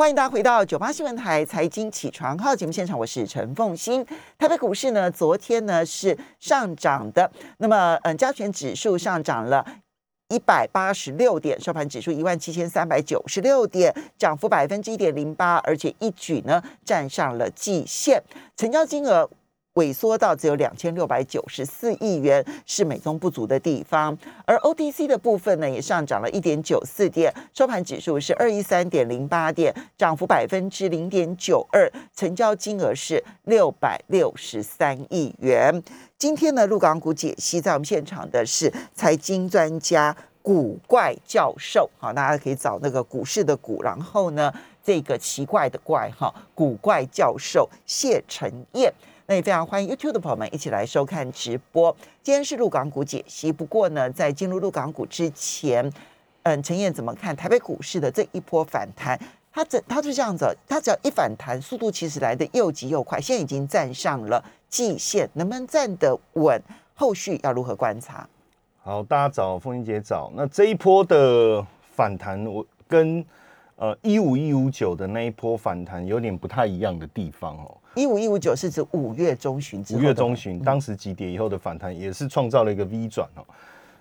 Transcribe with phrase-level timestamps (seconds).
[0.00, 4.02] 欢迎大家回到九八新闻台财经起床号节目现场，我是陈凤欣。
[4.38, 9.62] 台北股市呢，昨天呢是上涨的，那么嗯，加权指数上涨了
[10.30, 18.22] 一百八十六点，收盘指数一万七千三百九十六点，涨幅百分之一点零八，而且一举呢站上了季线，
[18.56, 19.28] 成交金额。
[19.74, 24.16] 萎缩到只有两千六百九十四亿元，是美中不足的地方。
[24.44, 35.80] 而 OTC 的部分呢，也上涨了一点九四点，收盘指数是二一三点零八点，涨幅百分之零点九二，成交金额是六百六十三亿元。
[36.18, 48.92] 今天呢，陆港股解析在我们现场的是财经专家古怪教授，好，大家可以找那个股市的股，然后呢，这个奇怪的怪哈，古怪教授谢承彦。
[49.30, 51.96] 那也非常欢迎 YouTube 的朋友们一起来收看直播。
[52.20, 53.52] 今天是陆港股解析。
[53.52, 55.88] 不过呢，在进入陆港股之前，
[56.42, 59.16] 嗯，陈燕怎么看台北股市的这一波反弹？
[59.52, 63.20] 它这它是这样子，它只要一反弹，速度其实来的又急又快。
[63.20, 66.60] 现在已经站上了季线，能不能站得稳？
[66.96, 68.28] 后续要如何观察？
[68.82, 70.32] 好，大家早，凤英姐早。
[70.34, 73.24] 那这一波的反弹，我跟
[73.80, 77.76] 呃一五一五九的那一波反弹有点不太一样的地方哦。
[77.94, 83.42] 一五一五九是指五月中旬之五月中旬，当时急跌以后的反弹，也是创造了一个 V 转哦。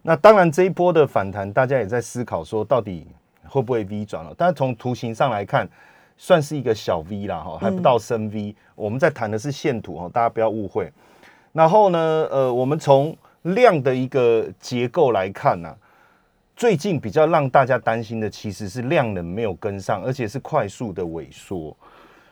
[0.01, 3.07] 那当然这一波的反弹，大家也在思考说，到底
[3.47, 4.33] 会不会 V 转了？
[4.37, 5.67] 但是从图形上来看，
[6.17, 8.53] 算是一个小 V 啦，哈，还不到深 V。
[8.75, 10.91] 我们在谈的是线图哦，大家不要误会。
[11.53, 15.75] 然后呢，呃，我们从量的一个结构来看呢，
[16.59, 21.73] 最近比较让大家担心的，其实是量能没有跟上，而且是快速的萎缩。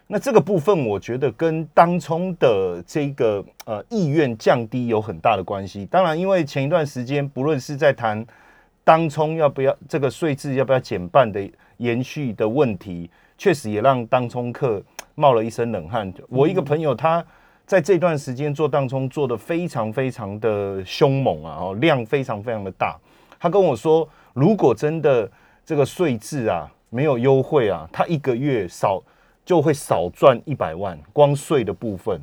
[0.05, 5.85] 那这个部分，我觉得跟当冲的这个呃意愿降低有很大的关系。
[5.85, 8.25] 当然，因为前一段时间，不论是在谈
[8.83, 14.83] 当冲要不要这个税制要不要减半的延续的问题，确实也让当冲客
[15.15, 16.13] 冒了一身冷汗。
[16.27, 17.25] 我一个朋友，他
[17.65, 22.99] 在这段时间做当冲做的非常非常的凶猛啊，哦，量非常非常的大。
[23.39, 25.29] 他跟我说，如果真的
[25.65, 29.03] 这个税制啊没有优惠啊，他一个月少。
[29.47, 32.19] 就会少赚一百万，光税的部分，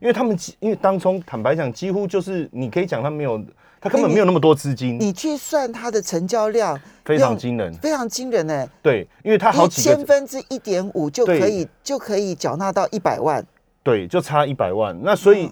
[0.00, 3.38] 因为他们因为当中坦白讲，几乎就是你可以讲他没有，
[3.78, 4.98] 他根本没有那么多资金。
[4.98, 8.66] 你去算他的成交量，非常惊人，非常惊人呢。
[8.80, 13.44] 对，因为他好几千分之一点五就可以就可以缴纳到一百万。
[13.82, 14.98] 对，就差一百万。
[15.02, 15.50] 那所以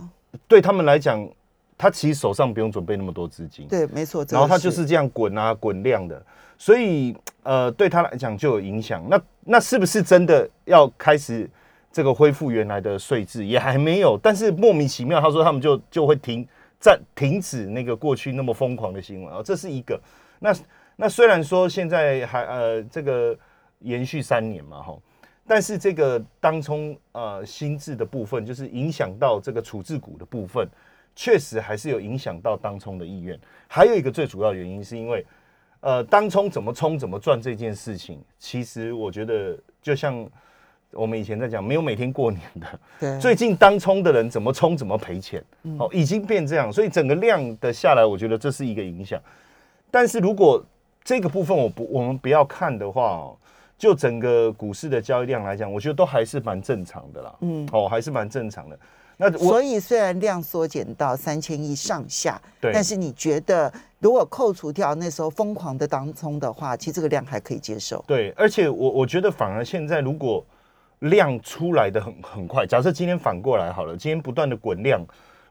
[0.49, 1.29] 对他们来讲，
[1.77, 3.67] 他其实手上不用准备那么多资金。
[3.69, 4.25] 对，没错。
[4.31, 6.23] 然后他就是这样滚啊滚量的。
[6.59, 9.05] 所以，呃，对他来讲就有影响。
[9.09, 11.51] 那那是不是真的要开始
[11.91, 13.45] 这个恢复原来的税制？
[13.45, 14.17] 也还没有。
[14.23, 16.47] 但是莫名其妙，他说他们就就会停
[16.79, 20.01] 暂停止那个过去那么疯狂的新闻啊，这是一个。
[20.39, 20.55] 那
[20.95, 23.37] 那虽然说现在还呃这个
[23.81, 24.97] 延续三年嘛哈，
[25.45, 30.69] 但是这个当冲呃心智的部分，就是影响到这个处置股的部分，
[31.15, 33.39] 确实还是有影响到当冲的意愿。
[33.69, 35.25] 还有一个最主要原因是因为。
[35.85, 40.25] 呃，当冲怎么冲怎么赚这件事情，其实我觉得就像
[40.93, 42.67] 我们以前在讲，没有每天过年的。
[43.01, 43.19] 对。
[43.19, 45.43] 最近当冲的人怎么冲怎么赔钱，
[45.81, 49.21] 哦，已经变这样，所以整个量的下来，我觉得这是一个影响。
[49.91, 50.65] 但是如果
[51.03, 53.37] 这个部分我不我们不要看的话哦，
[53.77, 57.35] 就整个股市的交易量来讲，我觉得都还是蛮正常的啦。
[57.41, 57.69] 嗯。
[57.73, 58.79] 哦，还是蛮正常的。
[59.23, 68.05] 那所以虽然量缩减到三千亿上下，对，但是你觉得如果扣除掉那时候疯狂的当冲的话，其实这个量还可以接受。
[68.09, 70.45] 对，而且我我觉得反而现在如果
[70.99, 75.01] 量出来的很很快，假设今天反过来好了，今天不断的滚量，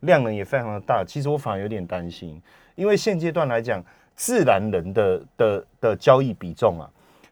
[0.01, 2.41] 量能也非常的大，其实我反而有点担心，
[2.75, 3.83] 因为现阶段来讲，
[4.15, 6.89] 自然人的的的交易比重啊，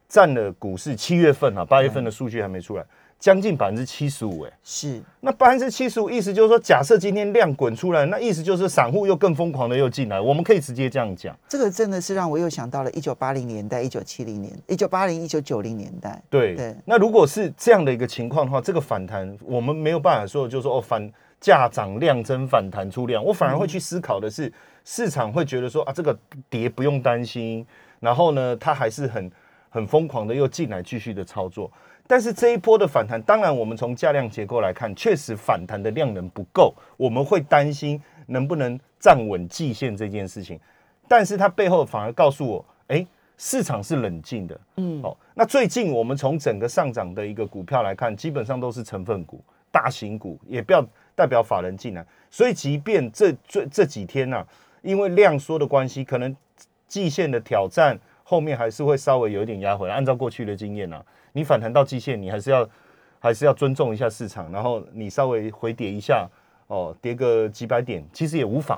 [0.08, 2.86] 占了股市七月份啊，八月份的数据还没出来。
[3.20, 11.38] 将近百分之七十五，哎，是那百分之七十五，意思就是说，假设今天量滚出来，那意思就是散户又更疯狂的又进来，我们可以直接这样讲。
[11.50, 16.22] 这个真的是让我又想到了一九八零年代、一九七零年、一九八零、一九九零年代。
[16.30, 21.12] 对对，那如果是这样的一个情况的话，这个反弹我们没有办法说，就是说哦，反
[21.42, 24.50] 价涨量增反弹出量，我反而会去思考的是，
[24.86, 26.18] 市场会觉得说啊，这个
[26.50, 27.68] 跌不用担心，
[28.00, 29.30] 然后呢，它还是很
[29.70, 31.70] 很疯狂的又进来继续的操作。
[32.10, 40.60] 但是这一波的反弹，当然我们从价量结构来看，确实反弹的量能不够，我们会担心能不能站稳季线这件事情。
[41.08, 43.06] 但是它背后反而告诉我，哎，
[43.38, 44.60] 市场是冷静的。
[44.78, 49.40] 嗯，好，那最近我们从整个上涨的一个股票来看，基本上都是成分股、
[49.72, 50.84] 大型股，也不要
[51.14, 52.04] 代表法人进来。
[52.32, 54.44] 所以即便这这这几天呢，
[54.82, 56.36] 因为量缩的关系，可能
[56.88, 59.94] 季线的挑战后面还是会稍微有一点压回来。
[59.94, 61.00] 按照过去的经验呢。
[61.40, 62.70] 你反弹到季线，你还是要
[63.18, 66.28] 还是要尊重一下市场，然后你稍微回跌一下，
[66.68, 68.78] 哦，跌个几百点，其实也无妨。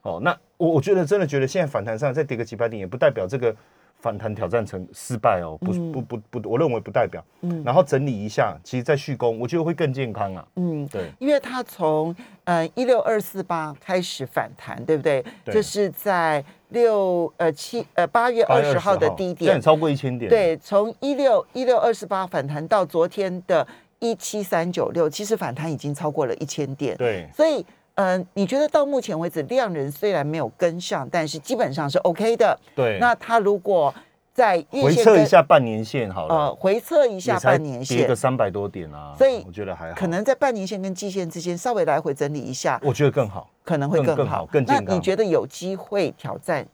[0.00, 3.54] 哦，那我我觉得真的觉得现在反弹上再跌个几百点，也不代表这个。
[3.98, 7.24] 反弹挑战成失败哦，不不不不，我认为不代表。
[7.42, 10.44] 嗯，然后整理一下，其实再续攻，我觉得会更健康啊。
[10.56, 12.12] 嗯，对，因为它从
[12.42, 15.24] 呃一六二四八开始反弹，对不对？
[15.44, 20.28] 就是在六呃七呃八月二十号的低点，超过一千点。
[20.28, 23.66] 对，从一六一六二四八反弹到昨天的
[24.00, 26.96] 一七三九六，其实反弹已经超过了一千点。
[26.96, 27.64] 对，所以。
[27.96, 32.58] 嗯，你觉得到目前为止量人虽然没有跟上，但是基本上是 OK 的。
[32.74, 33.94] 对，那他如果
[34.32, 39.94] 在回测一下半年线好了，呃，回测一下半年线，跌个三百多点啊，所以我觉得还好。
[39.94, 44.84] 可能在半年线跟季线之间稍微来回整理一下，我觉得更好，可能会更好，更健康。
[44.86, 46.66] 那你觉得有机会挑战，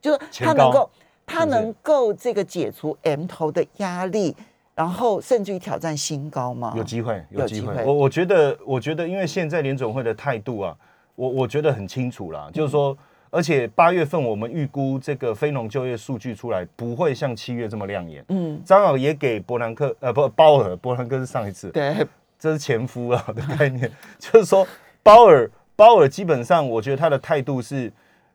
[0.00, 0.90] 就是他能够，
[1.26, 4.36] 他能够这个解除 M 头的压力？
[4.72, 6.72] 然后甚至于挑战新高吗？
[6.74, 7.84] 有机会，有机会。
[7.84, 10.74] 我我觉得，我觉得，因为现在联总会的态度啊，
[11.16, 12.96] 我我觉得很清楚啦，就是说，
[13.30, 18.24] 而且八月份我们预估这个非农就业数据出来不会像七月这么亮眼。
[18.28, 21.94] 嗯，张老也给伯南克呃不鲍尔，伯南克是上一次，对，
[22.38, 24.66] 这是前夫啊的概念，就是说
[25.02, 27.92] 鲍尔鲍尔基本上我觉得他的态度是，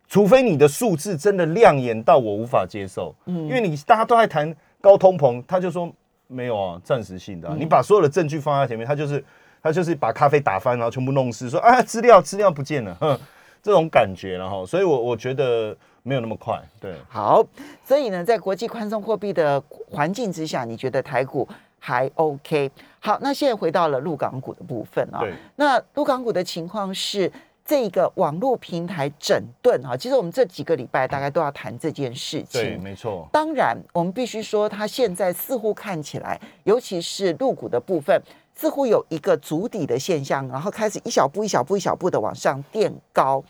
[0.07, 5.91] 除非你的数字真的亮眼到我无法接受，嗯，因为你大家都在谈高通膨，他就说。
[6.27, 7.47] 没有啊，暂时性的。
[7.55, 9.23] 你把所有的证据放在前面，他就是
[9.61, 13.19] 他就是把咖啡打翻，然后全部弄湿，说啊资料资料不见了，哼，
[13.65, 16.61] 这种感觉，然后，所以我我觉得没有那么快。
[16.79, 17.43] 对，好，
[17.83, 19.59] 所以呢，在国际宽松货币的
[19.89, 21.47] 环境之下，你觉得台股
[21.79, 22.69] 还 OK？
[22.99, 27.31] 好，那现在回到了陆港股的部分啊，对，那陆港股的情况是。
[27.67, 32.61] 这个网络平台整顿哈，其实我们这几个礼拜大概都要谈这件事情。
[32.61, 33.27] 对，没错。
[33.33, 38.21] 当然，我们必须说，它现在似乎看起来，尤其是入股的部分，
[38.55, 43.43] 似乎有一个足底的现象，然后开始一小步、一小步、一小步的往上垫高，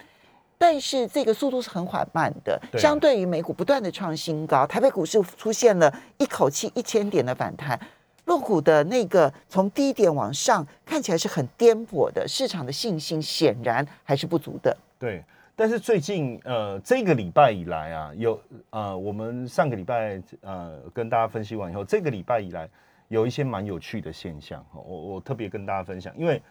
[0.58, 2.60] 但是这个速度是很缓慢的。
[2.78, 7.80] 相对于美股不断的创新高，台北股市出现了一口气一千点的反弹。
[8.26, 14.76] 落股的那个从低点往上看起来是很颠簸的，市场的信心显然还是不足的。
[14.98, 15.24] 对，
[15.56, 18.42] 但是最近呃这个礼拜以来啊，有
[18.72, 22.68] 呃我们上个礼拜呃跟大家分析完以后，这个礼拜以来
[23.08, 26.42] 有一些蛮有趣的现象，我我特别跟大家分享，因为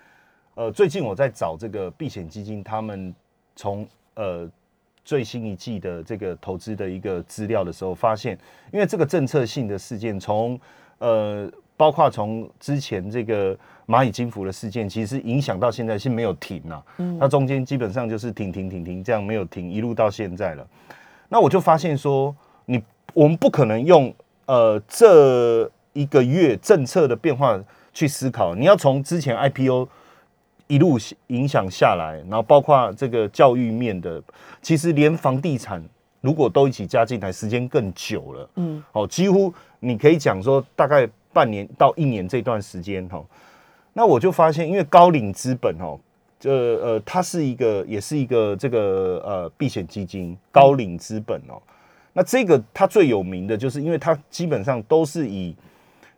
[0.54, 3.14] 呃最近我在找这个避险基金，他们
[3.56, 4.50] 从呃
[5.04, 8.38] 最新一季的这个投资的一个资料的时候，发现
[8.72, 10.58] 因为这个政策性的事件从
[10.98, 11.50] 呃。
[11.76, 16.80] 包括从之前这个蚂蚁金服的事件，其实影响到现在是没有停啊。
[16.98, 20.64] 嗯，它中间基本上就是停停停停这样没有停，一路到现在了。
[21.28, 22.32] 那我就发现说，
[22.66, 22.80] 你
[23.12, 24.14] 我们不可能用
[24.46, 27.58] 呃这一个月政策的变化
[27.94, 29.88] 去思考，你要从之前 IPO
[30.66, 30.98] 一路
[31.28, 34.22] 影响下来，然后包括这个教育面的，
[34.60, 35.82] 其实连房地产
[36.20, 38.50] 如果都一起加进来，时间更久了。
[38.56, 41.08] 嗯，哦，几乎你可以讲说大概。
[41.34, 43.20] 半年到一年这段时间哈，
[43.92, 45.98] 那我就发现，因为高瓴资本哦，
[46.38, 51.60] 这呃，它是一个，也是一个这个呃避险基金，高瓴资本哦。
[52.12, 55.52] 那这个它最有名的就是，因为它基本上都是以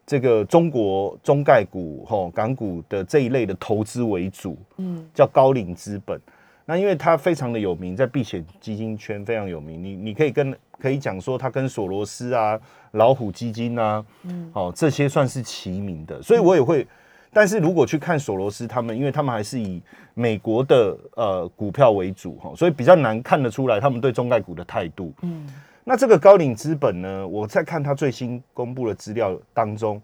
[0.07, 6.21] 这个中国中概股、哈港股的这一类的投资为主，嗯，叫高瓴资本。
[6.65, 12.59] 那因为它非常的有名，在避险基金圈非常有名，你你可以跟可以讲说，它跟索罗斯啊、
[12.93, 16.87] 老虎基金啊，嗯，哦这些算是齐名的，所以我也会。
[17.33, 19.83] 但是如果去看索罗斯他们，因为他们还是以
[20.15, 25.13] 美国的呃股票为主哈，所以比较难看得出来他们对中概股的态度。
[25.21, 25.47] 嗯，
[25.89, 30.03] 那这个高瓴资本呢，我在看他最新公布的资料当中，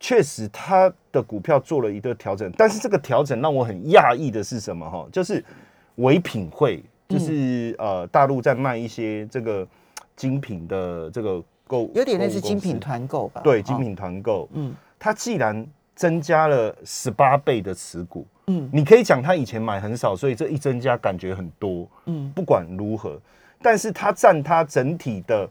[0.00, 5.06] 确实他的股票做了一个调整，但是这个调整让我很讶异的是什么哈？
[5.10, 5.42] 就是。
[5.98, 9.64] 唯品会就是呃，大陆在卖一些这个
[10.16, 13.40] 精品的这个购，有点类似精品团购吧？
[13.44, 14.48] 对，精品团购。
[14.54, 21.86] 嗯，它既然增加了十八倍的持股，嗯，你可以讲它以前买很少，所以这一增加感觉很多。
[22.06, 23.16] 嗯，不管如何，
[23.64, 25.50] 但是它占它整体的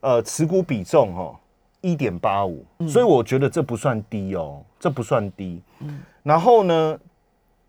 [0.00, 1.34] 呃持股比重哦
[1.80, 5.62] 一点八五，所以我觉得这不算低哦，这不算低。
[5.78, 7.00] 嗯，然后呢，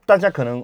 [0.05, 0.61] 大家可能。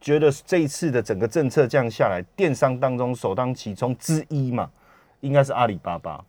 [0.00, 4.70] 觉得这一次的整个政策降下来，电商当中首当其冲之一嘛，
[5.18, 6.24] 应该是阿里巴巴。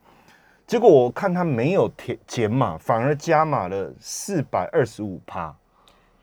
[0.65, 5.55] 结果我看它没有减减码，反而加码了四百二十五趴，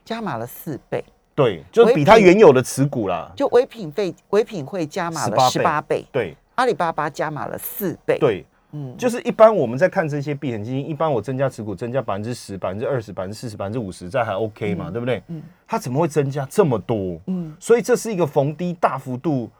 [0.04, 1.04] 加码了四倍。
[1.36, 3.30] 对，就比它原有的持股啦。
[3.36, 6.02] 就唯品费唯品会加码了十八倍。
[6.10, 8.18] 对，阿里巴巴加码了四倍。
[8.18, 15.22] 对，嗯，就是一般我们在看这些避险基金，一般我增加持股增加百分之十、百分之二十、百分之四十、百分之五十，这还 OK 嘛，对不对？
[15.28, 17.20] 嗯，它怎么会增加这么多？
[17.26, 19.50] 嗯，所以这是一个逢低大幅度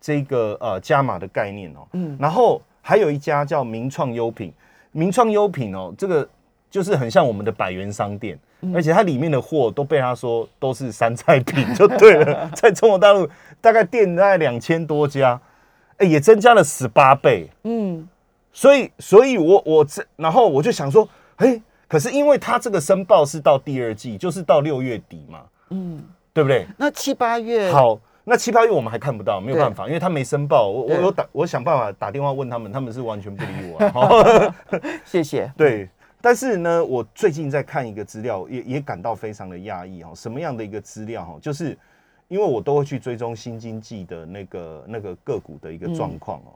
[0.00, 1.86] 这个呃加码的概念哦。
[1.92, 4.50] 嗯，然后还有一家叫名创优品，
[4.92, 6.26] 名创优品哦，这个
[6.70, 8.38] 就是很像我们的百元商店，
[8.74, 13.28] 而且它里面的货都被他说都是山寨品，就对了， 在中国大陆
[13.60, 15.40] 大概店大概两千多家，
[15.98, 17.48] 哎，也增加了十八倍。
[17.64, 18.08] 嗯。
[18.52, 26.66] 所以，所以我我这，然后我就想说，哎，可是因为他这个申报是到第二季，就是到六月底嘛，嗯，对不对？
[26.78, 30.68] 那七八月好，那七八月我们还看不到，没有办法，因为他没申报。
[30.68, 34.52] 我我有打，我想办法打电话问他们，他们是完全不理我。
[35.04, 35.52] 谢谢。
[35.54, 35.86] 对，
[36.26, 40.10] 但是呢，我最近在看一个资料，也也感到非常的压抑哦。
[40.12, 41.38] 什么样的一个资料哈？
[41.40, 41.78] 就是
[42.26, 46.50] 因为我都会去追踪新经济的那个那个个股的一个状况哦。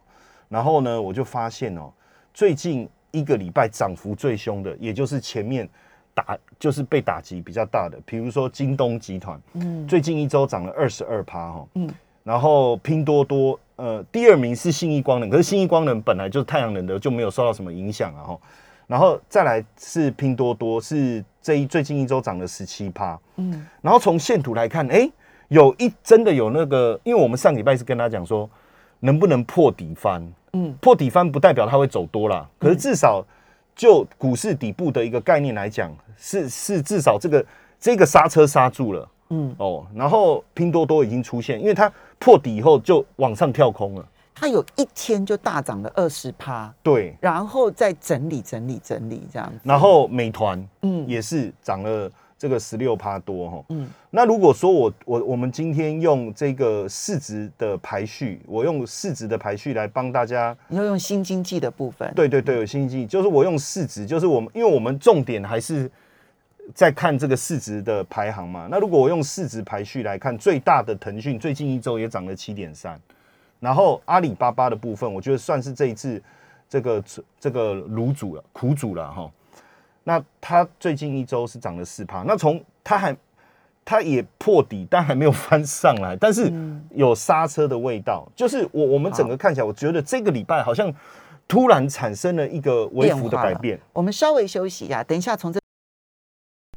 [0.48, 1.88] 然后呢，我就发现哦，
[2.34, 5.68] 最近一个礼拜涨幅最凶的，也就是前面
[6.12, 11.88] 打就是被打击比较大的，比如说京东集团，嗯，最近一周涨了二十二趴哈，嗯，
[12.24, 18.40] 然后拼多多，呃，第二名是信义光能，可是信义光能本来就是太阳能的，就没有受到什么影响啊哈，
[18.90, 25.08] 然后再来是拼多多，是这一最近一周涨了十七趴，嗯，然后从线图来看，哎，
[25.46, 28.50] 有一真的有那个，因为我们上礼拜是跟他讲说，
[28.98, 30.20] 能不能破底翻。
[30.54, 33.24] 嗯，破底翻不代表它会走多了，可是至少
[33.76, 37.46] 就股市底部的一个概念来讲，是是至少这个
[37.78, 39.54] 这个刹车刹住了，嗯。
[39.58, 51.06] 哦，然后拼多多已经出现，因为它破底以后就往上跳空了，它有一天就大涨了二十趴，对，然后再整理整理整理这样子，然后美团嗯。
[51.08, 52.10] 也是涨了。
[52.40, 65.90] 这个十六趴多哈，嗯，那如果说我我我们今天用这个市值的排序，我用市值的排序来帮大家，你要用新经济的部分，对对对，有新经济，就是我用市值，就是我们因为我们重点还是
[66.74, 68.66] 在看这个市值的排行嘛。
[68.70, 72.98] 那如果我用市值排序来看，最大的腾讯最近一周也涨了七点三，
[73.60, 76.20] 然后阿里巴巴的部分，我觉得算是这一次
[76.68, 77.04] 这个
[77.38, 79.30] 这个卤煮了苦煮了哈。
[80.02, 83.14] 那它最近一周是涨了四趴，那从它还
[83.84, 86.50] 它也破底，但还没有翻上来，但是
[86.90, 88.26] 有刹车的味道。
[88.34, 90.92] 就是我我们整个看起来，我觉得这个礼拜好像
[91.46, 93.78] 突然产生了一个微幅的改变。
[93.92, 95.59] 我们稍微休息一下，等一下从这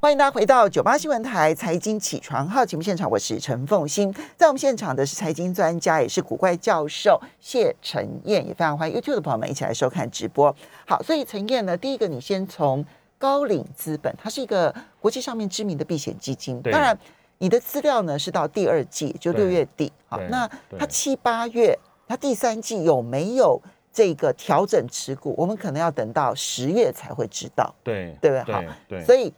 [0.03, 10.53] 欢迎大家回到九八新闻台财经起床号节目现场，我是陈凤欣，在我们现场的是财经专家，也是古怪教授谢陈燕，也非常欢迎 YouTube 的朋友们一起来收看直播。
[10.85, 12.85] 好，所以陈燕呢，第一个你先从。
[13.17, 16.61] 高瓴资本，它是一个国际上面知名的避险基金。
[16.63, 16.97] 当然，
[17.37, 19.89] 你的资料呢是到第二季，就六月底。
[20.09, 20.45] 好，那
[20.77, 23.61] 它七八月，它第三季有没有
[23.93, 25.33] 这个调整持股？
[25.37, 27.73] 我们可能要等到十月才会知道。
[27.81, 28.53] 对，对不对？
[28.53, 29.01] 好，对。
[29.05, 29.33] 所以，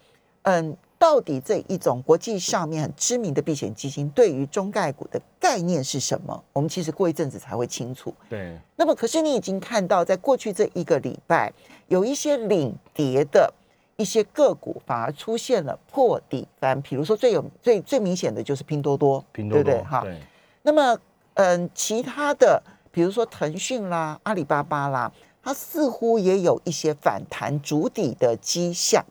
[0.46, 6.44] 嗯，到底这一种国际上面很知名的避险基金，对于中概股的概念是什么？
[6.54, 8.12] 我们其实过一阵子才会清楚。
[8.28, 8.58] 对。
[8.76, 11.54] 那么，可是你已经看到，在过去这一个礼拜，
[11.88, 13.54] 有一些领跌的。
[13.98, 20.06] 一些个股反而出现了破底翻，比如说最有最最明显的就是拼多多，拼多多对哈。
[20.64, 21.00] 那么，
[21.36, 22.62] 嗯，其他的
[22.92, 25.10] 比如说腾讯啦、阿里巴巴啦，
[25.42, 29.02] 它似乎也有一些反弹主底的迹象。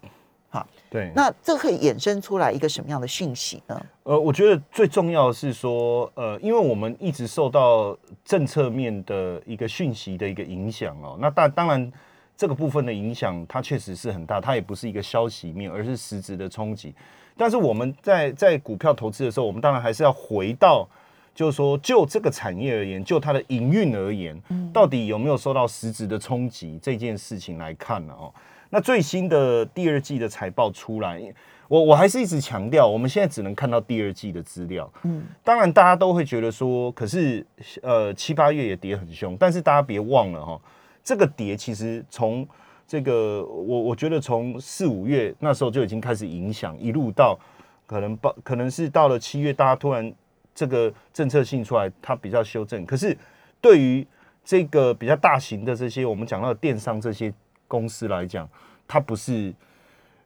[0.54, 1.10] 好，对。
[1.14, 3.86] 那这可以衍生出来一个什么样的讯息呢？
[4.04, 11.18] 呃，我觉得最重要的是说，呃，因为我们一直受到政策面的一个讯息的一个影响哦。
[11.20, 11.92] 那当当然。
[12.36, 16.92] 这个部分的影响，它确实是很大，它也不是一个消息面，而是实质的冲击。
[17.36, 20.84] 但是我们在在股票投资的时候，我们当然还是要回到，
[21.32, 24.36] 就是说，就这个产业而言，就它的营运而言，
[24.72, 28.12] 到底有没有受到实质的冲击这件事情来看呢？
[28.18, 28.34] 哦，
[28.74, 31.22] 那最新的第二季的财报出来，
[31.68, 34.92] 我我还是一直强调，我们现在只能看到第二季的资料。
[35.04, 37.46] 嗯，当然大家都会觉得说，可是
[37.82, 40.60] 呃七八月也跌很凶，但是大家别忘了哈。
[41.04, 42.44] 这个跌其实从
[42.84, 47.38] 这个我我觉得从四五月那时候就已经开始影响，一路到
[47.86, 50.12] 可能报可能是到了七月，大家突然
[50.52, 52.84] 这个政策性出来，它比较修正。
[52.84, 53.16] 可是
[53.60, 54.04] 对于
[54.44, 57.32] 这个比较大型的这些我们讲到的电商这些
[57.74, 58.48] 公司来讲，
[58.86, 59.52] 它不是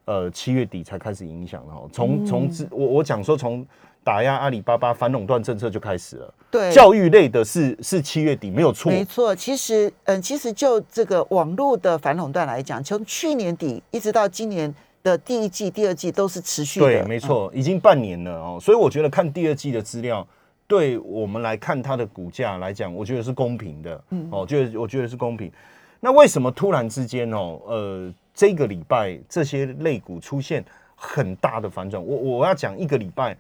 [0.04, 1.88] 呃七月底才开始影响的哦。
[1.92, 3.66] 从从我我讲说从。
[4.04, 6.34] 打压阿里巴巴反垄断政策就开始了。
[6.50, 8.90] 对，教育类的是是七月底没有错。
[8.90, 16.86] 没错，其实嗯，其实就这个网络的反垄断来讲，从去年底一直到今年的第一季、第二季都是持续的。
[16.86, 18.58] 对，没错，已经半年了哦。
[18.58, 20.26] 所以我觉得看第二季的资料，
[20.66, 24.04] 对我们来看它的股价来讲，我觉得是公平的。
[24.08, 25.52] 嗯，哦，觉得我觉得是公平。
[26.00, 30.64] 那为什么突然之间哦，呃，这个礼拜这些类股出现
[30.94, 32.02] 很大的反转？
[32.04, 33.36] 我我要讲一个礼拜，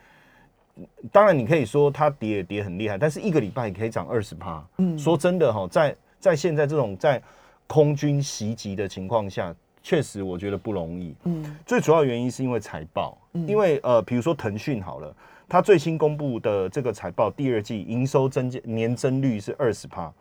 [1.12, 4.64] 当然你可以说它跌也跌很厉害，但是一个礼拜也可以涨二十趴。
[4.78, 7.22] 嗯，说真的哈，在在现在这种在
[7.66, 11.14] 空军袭击的情况下，确实我觉得不容易。
[11.24, 15.14] 嗯，最主要原因是因为财报，因为呃，比如说腾讯好了，
[15.48, 20.12] 它最新公布的这个财报，第二季营收增加年增率是二十趴，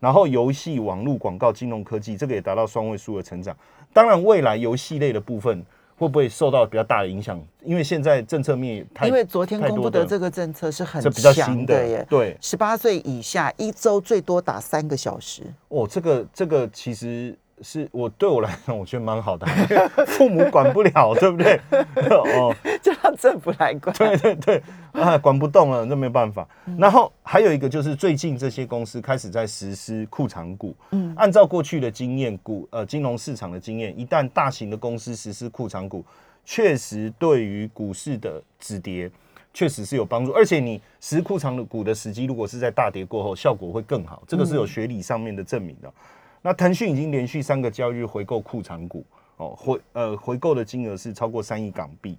[0.00, 3.56] 然后游戏、网络、广告、金融科技这个也达到双位数的成长。
[3.92, 5.64] 当然，未来游戏类的部分。
[6.00, 7.38] 会不会受到比较大的影响？
[7.62, 15.42] 因为现在政策面太因为昨天公布的这个政策是很比较新的耶，对，十八岁以下一周最多打三个小时。
[15.68, 17.36] 哦，这个这个其实。
[17.62, 19.46] 是我对我来讲，我觉得蛮好的，
[20.06, 21.60] 父母管不了，对不对？
[22.08, 23.94] 哦， 就让政府来管。
[23.96, 24.62] 对对对，
[24.92, 26.46] 啊，管不动了，那没办法。
[26.78, 30.74] 然后还有一个就是最近这些公司开始在实施库藏股。
[30.92, 36.04] 嗯，按照过去的经验，股呃金融市场的经验，一旦大型的公司实施库藏股，
[36.44, 39.10] 确实对于股市的止跌
[39.52, 40.32] 确实是有帮助。
[40.32, 44.22] 而且你实库藏的股的时机，如果是在大跌过后，效果会更好。
[44.26, 45.92] 这个是有学理上面的证明的。
[46.42, 49.04] 那腾讯已经连续三个交易日回购库藏股
[49.36, 52.16] 哦，回呃回购的金额是超过三亿港币。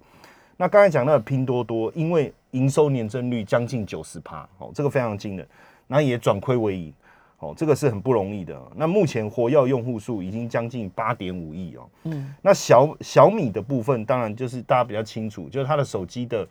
[0.56, 5.46] 那刚才讲到拼多多，因为营收年增率将近九十趴哦，这个非常惊人，
[5.88, 6.92] 那也转亏为盈
[7.38, 8.60] 哦，这个是很不容易的。
[8.76, 16.46] 那目前活跃用户数已经将近八点五亿哦，嗯，那小小米的部分，当然就是大家比较清楚，就是它的手机的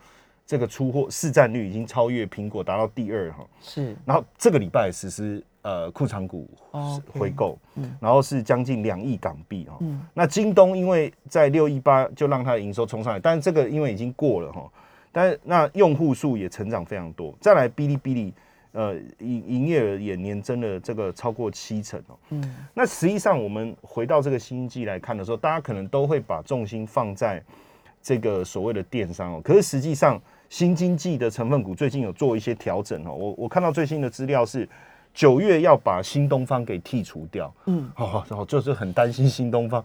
[0.46, 3.96] 这个出货市占率已经超越苹果，达到第二哈，是。
[4.04, 5.42] 然后这个礼拜实施。
[5.64, 6.50] 呃，库藏股
[7.12, 7.56] 回购，
[8.00, 9.76] 然后是将近两亿港币哈。
[9.78, 14.68] 嗯那京东因为在六一八就让它的营收冲上来，但是这个因为已经过了哈，
[15.12, 17.32] 但是那用户数也成长非常多。
[17.40, 18.34] 再来，哔哩哔哩
[18.72, 22.18] 呃营营业额也年增了这个超过七成哦。
[22.30, 27.40] 嗯，那实际上我们回到这个新季来看的时候，大家可能都会把重心放在
[28.02, 29.40] 这个所谓的电商哦。
[29.42, 33.14] 可是实际上新经济的成分股最近有做一些调整哦。
[33.14, 34.68] 我我看到最新的资料是。
[35.14, 39.84] 九月要把新东方给剔除掉，嗯，哦，然后就是很担心新东方。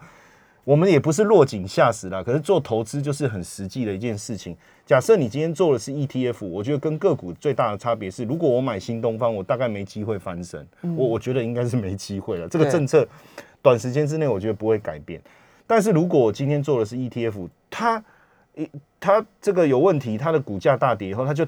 [0.63, 4.55] 我们也不是落井下石啦，可是做投资就是很实际的一件事情。
[4.85, 10.65] 假设你今天做的是 ETF，我觉得跟个股最大的差别是，如果我买新东方，我大概没机会翻身。
[10.95, 12.47] 我我觉得应该是没机会了。
[12.47, 13.05] 这个政策
[13.61, 15.21] 短时间之内我觉得不会改变。
[15.65, 18.01] 但是如果我今天做的是 ETF，它
[18.57, 21.45] 一它这个有问题，它的股价大跌以后，它就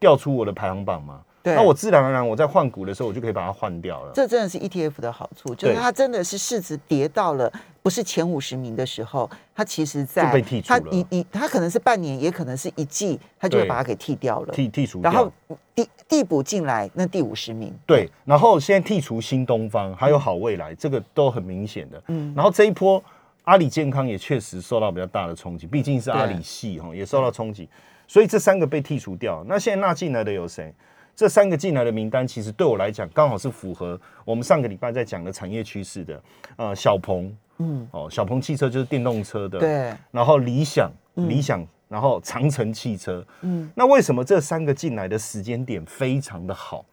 [0.00, 1.20] 调出我的排行榜嘛。
[1.44, 4.12] 那我自然而然，我在换股的时候，我就可以把它换掉了。
[4.14, 7.50] 这真的是 ETF 的好处，就是它真的是市值跌到了
[7.82, 10.82] 不是前五十名的时候，它其实在被剔除了。
[10.90, 15.00] 你你它可能是半年，也可能是一季，它就会把它给剔掉了，剔剔除。
[15.00, 15.32] 然后
[15.74, 18.10] 递递补进来那第五十名，对。
[18.26, 22.02] 然后现在剔除新东方，还有好未来，这个都很明显的。
[22.08, 22.34] 嗯。
[22.36, 23.02] 然后这一波
[23.48, 27.66] 阿里健康也确实受到比较大的冲击，毕竟是阿里系哈，也受到冲击。
[28.06, 30.70] 所以这三个被剔除掉，那现在纳进来的有谁？
[31.16, 36.22] 这三个进来的名单，其实对我来讲，刚好是符合我们上个礼拜在讲的产业趋势的。
[36.56, 39.94] 呃，小鹏，嗯，哦，小鹏汽车就是电动车的，对。
[40.10, 43.70] 然后理想，理想，然后长城汽车，嗯。
[43.74, 46.84] 那为什么这三个进来的时间点非常的好？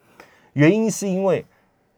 [0.54, 1.46] 原因是因为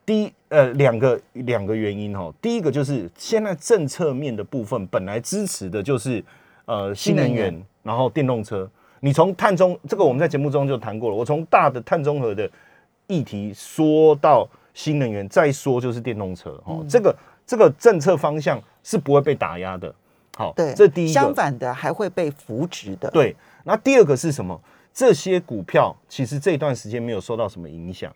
[0.08, 2.34] 第一，呃，两个两个原因哦。
[2.42, 6.24] 第一个就是现在政策面的部分，本来支持的就是
[6.64, 8.68] 呃新能源，然后电动车。
[9.02, 11.16] 你从碳中这个我们在节目中就谈过了。
[11.16, 12.50] 我从大的碳中和的
[13.08, 16.86] 议题说到新能源，再说就是电动车哦。
[16.88, 17.14] 这个
[17.46, 19.94] 这个政策方向是不会被打压的。
[20.38, 21.10] 好，对，这第一。
[21.10, 23.12] 相反的还会被扶植的。
[23.12, 24.58] 对，那第二个是什么？
[24.94, 28.10] 这些股票其实这段时间没有受到什么影响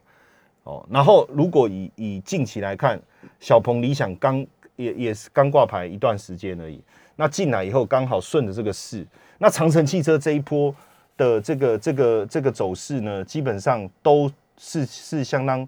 [0.63, 0.85] 哦。
[0.89, 3.01] 然后如果以以近期来看，
[3.39, 4.45] 小鹏理想刚
[4.75, 6.81] 也也是刚挂牌一段时间而已。
[7.15, 9.05] 那进来以后刚好顺着这个势。
[9.37, 10.73] 那长城汽车这一波
[11.17, 15.67] 的这个这个这个走势呢，基本上都是是相当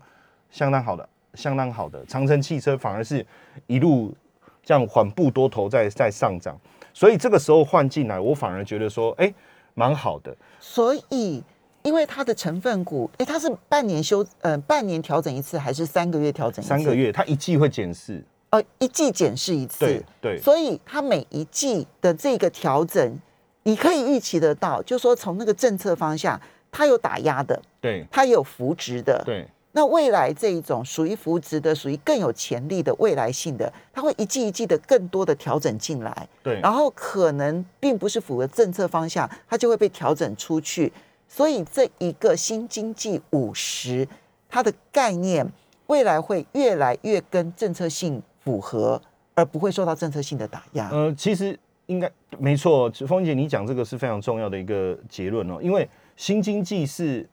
[0.49, 2.03] 相当好的，相当好的。
[2.05, 3.25] 长城汽车反而是
[3.67, 4.15] 一路
[4.63, 6.57] 这样缓步多头在在上涨，
[6.93, 9.31] 所以这个时候换进来，我反而觉得说，哎，
[9.73, 10.35] 蛮好的。
[10.59, 11.43] 所以，
[11.83, 16.69] 因为它的成分股，哎，它是半年修呃半年调整一次，还是三个月调整一次？
[16.69, 19.85] 三个月，它一季会检视，呃，一季检视一次。
[19.85, 20.41] 对对。
[20.41, 23.19] 所以它每一季的这个调整。
[23.65, 26.37] 你可以预期得到，就说从那个政策方向，
[26.69, 29.47] 它有打压的，对，它有扶植的，对。
[29.71, 36.59] 那未来这一种属于扶植的，属于更有潜力的未来性的，它会一季一季的更多的调整进来，对。
[36.59, 40.91] 然后可能并不是符合政策方向，它就会被调整出去。
[41.33, 44.07] 所以这一个新经济五十，
[44.47, 45.51] 它的概念
[45.87, 48.21] 未来会越来越跟政策性。
[48.43, 49.01] 符合，
[49.35, 50.89] 而不会受到政策性的打压。
[50.91, 57.25] 呃，其实应该没错，凤姐你讲这个是非常重要的一个结论哦，因为新经济是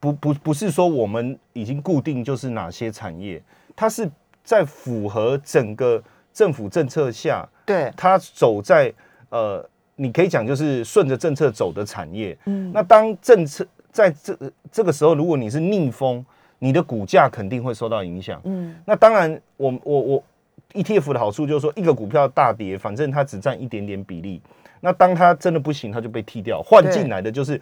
[0.00, 3.40] 不不不是说我们已经固定就是哪些产业，
[3.76, 4.10] 它是
[4.42, 6.02] 在符合整个
[6.32, 8.92] 政府政策下，对，它走在
[9.28, 9.64] 呃，
[9.96, 12.36] 你可以讲就是顺着政策走的产业。
[12.44, 14.38] 嗯，那当政策在这
[14.70, 16.24] 这个时候，如果你是逆风，
[16.58, 18.40] 你的股价肯定会受到影响。
[18.44, 20.24] 嗯，那当然，我我我
[20.72, 24.40] ETF 的好处就是说，一个股票大跌，反正它只占一点点比例。
[24.80, 27.60] 那当它真的不行，它就被踢掉，换进来的就是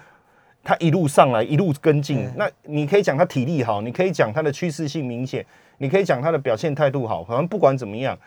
[0.62, 2.28] 它一路上来，一路跟进。
[2.36, 5.44] 那你可以讲它体力好，你可以讲它的趋势性明显，
[5.78, 7.22] 你可以讲它的表现态度好。
[7.22, 8.18] 反正不管怎么样，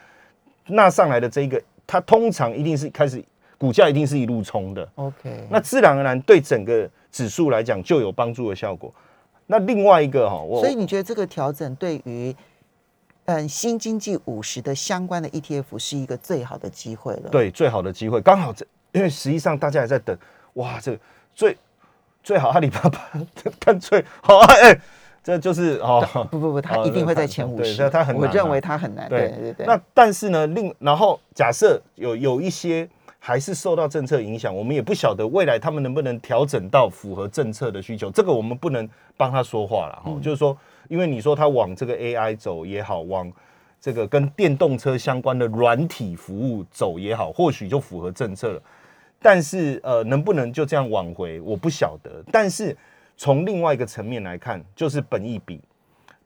[0.67, 3.22] 那上来的这一个，它通常一定是开始
[3.58, 4.88] 股价一定是一路冲的。
[4.96, 8.93] OK，那自然而然对整个指数来讲就有帮助的效果。
[9.46, 12.36] 那另外一个哈，我所以你觉得这个调整对于
[13.26, 20.17] 嗯新经济五十的相关的 ETF 是一个最好的机会了？，对最好的机会，刚好这，因为实际上大家也在等，
[20.54, 21.00] 哇，这个
[21.34, 21.58] 最
[22.22, 23.10] 最好阿里巴巴
[23.60, 24.78] 干脆好哎、
[25.24, 29.08] 这就是哦，不不不，它一定会在前五十，对它它很我认为它很难。
[29.08, 32.88] 对对对，那但是呢，另然后假设有有一些
[33.19, 40.03] 还是受到政策影响，我们也不晓得未来他们能不能调整到符合政策的需求，这个我们不能帮他说话了哈。
[40.08, 43.32] 嗯就是说，因为你说他往这个 AI 走也好，往
[43.82, 48.62] 这个跟电动车相关的软体服务走也好，或许就符合政策了。
[49.19, 52.23] 但是呃，能不能就这样挽回，我不晓得。
[52.32, 52.77] 但是
[53.17, 55.60] 从另外一个层面来看，就是本益比，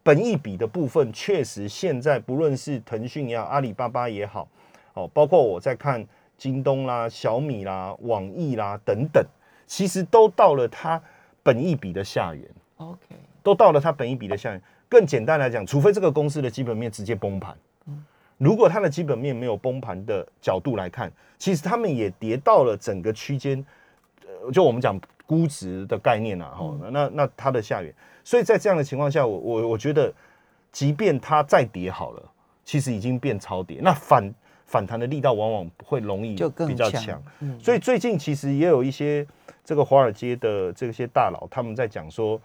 [0.04, 4.48] 本益比的部分，确实现在不论是腾讯也好、阿里巴巴也好，
[4.94, 6.06] 哦，包括我在看
[6.42, 9.24] 京东啦、小米啦、网易啦等等，
[9.68, 11.00] 其实都到了它
[11.44, 12.44] 本益比的下缘
[12.78, 12.98] ，OK，
[13.44, 14.60] 都到了它本益比的下缘。
[14.90, 17.56] 更简单来讲，除非这个公司的基本面直接崩盘，
[18.40, 23.64] 如果它的基本面没有崩盘的角度来看，其实他们也跌到了整个区间，
[24.26, 27.94] 呃，就我们讲估值的概念啊，哈、那那它的下缘。
[28.24, 30.12] 所以在这样的情况下，我我我觉得，
[30.72, 32.24] 即便它再跌好了，
[32.66, 34.34] 其实已经变超跌，那反
[34.72, 36.34] 反弹的力道往往会容易
[36.66, 37.22] 比较强。
[37.60, 39.28] 所以最近其实也有一些
[39.66, 42.40] 这个华尔街的这些大佬，他们在讲说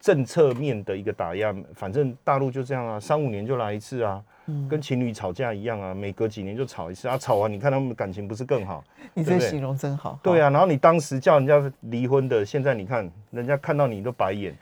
[0.00, 4.68] 政策面的一个打压，反正大陆就这样啊，三五年就来一次啊，嗯。
[4.68, 8.82] 跟情侣吵架一样啊，每隔几年就吵一次啊，吵完你看他们感情不是更好？
[9.14, 10.18] 你这形容真好。
[10.22, 14.52] 对啊，然后你当时叫人家离婚的，现在你看人家看到你都白眼，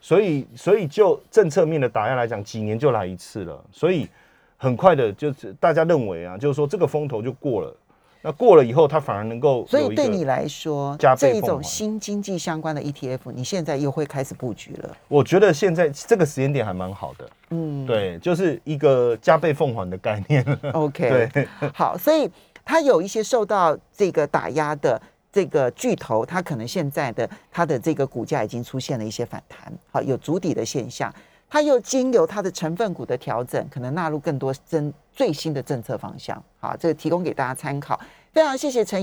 [0.00, 4.08] 所以所以就政策面的打压来讲，几年就来一次了，所以
[4.56, 7.76] 很快的就是大家认为啊，就是说这个风头就过了，
[8.22, 14.96] 那过了以后，它反而能够所以对你来说，加这一种新经济相关的 ETF，你现在又会开始布局了。
[15.08, 20.42] 我觉得现在这个时间点还蛮好的，嗯，对，就是一个加倍奉还的概念。
[20.72, 22.30] ，OK， 对，好，所以
[22.64, 24.98] 它有一些受到这个打压的
[25.30, 31.12] 这个巨头，它可能现在的它的这个股价已经出现了一些反弹，好，有足底的现象。
[31.54, 36.42] 它又经由它的成分股的调整，可能纳入更多真最新的政策方向。
[36.58, 38.00] 好，这个提供给大家参考。
[38.32, 39.02] 非常谢谢陈毅